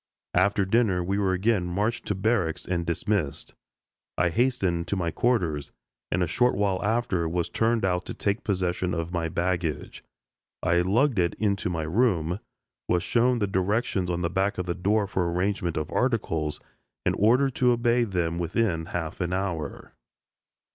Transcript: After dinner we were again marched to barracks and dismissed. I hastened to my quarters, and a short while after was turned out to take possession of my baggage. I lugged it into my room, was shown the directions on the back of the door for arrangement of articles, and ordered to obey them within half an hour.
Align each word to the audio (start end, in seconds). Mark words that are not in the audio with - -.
After 0.33 0.65
dinner 0.65 1.03
we 1.03 1.19
were 1.19 1.33
again 1.33 1.67
marched 1.67 2.07
to 2.07 2.15
barracks 2.15 2.65
and 2.65 2.87
dismissed. 2.87 3.53
I 4.17 4.29
hastened 4.29 4.87
to 4.87 4.95
my 4.95 5.11
quarters, 5.11 5.71
and 6.11 6.23
a 6.23 6.27
short 6.27 6.55
while 6.55 6.83
after 6.83 7.29
was 7.29 7.49
turned 7.49 7.85
out 7.85 8.07
to 8.07 8.15
take 8.15 8.43
possession 8.43 8.95
of 8.95 9.11
my 9.13 9.29
baggage. 9.29 10.03
I 10.63 10.81
lugged 10.81 11.19
it 11.19 11.35
into 11.35 11.69
my 11.69 11.83
room, 11.83 12.39
was 12.87 13.03
shown 13.03 13.37
the 13.37 13.45
directions 13.45 14.09
on 14.09 14.21
the 14.23 14.29
back 14.31 14.57
of 14.57 14.65
the 14.65 14.73
door 14.73 15.05
for 15.05 15.31
arrangement 15.31 15.77
of 15.77 15.91
articles, 15.91 16.59
and 17.05 17.13
ordered 17.19 17.53
to 17.57 17.71
obey 17.71 18.03
them 18.03 18.39
within 18.39 18.85
half 18.87 19.21
an 19.21 19.33
hour. 19.33 19.93